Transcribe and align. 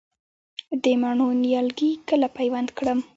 د 0.83 0.85
مڼو 1.01 1.27
نیالګي 1.41 1.91
کله 2.09 2.27
پیوند 2.37 2.69
کړم؟ 2.77 2.99